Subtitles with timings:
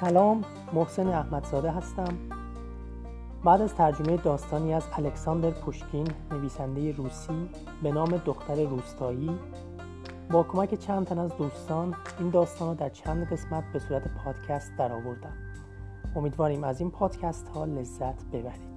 [0.00, 2.18] سلام محسن احمدزاده هستم.
[3.44, 7.48] بعد از ترجمه داستانی از الکساندر پوشکین نویسنده روسی
[7.82, 9.30] به نام دختر روستایی
[10.30, 14.72] با کمک چند تن از دوستان این داستان را در چند قسمت به صورت پادکست
[14.78, 15.32] درآوردم.
[16.16, 18.75] امیدواریم از این پادکست ها لذت ببرید.